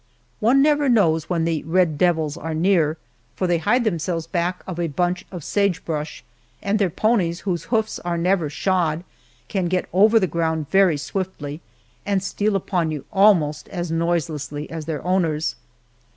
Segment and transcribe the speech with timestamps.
[0.39, 2.97] One never knows when the "red devils" are near,
[3.35, 6.23] for they hide themselves back of a bunch of sage brush,
[6.59, 9.03] and their ponies, whose hoofs are never shod,
[9.47, 11.61] can get over the ground very swiftly
[12.03, 15.55] and steal upon you almost as noiselessly as their owners.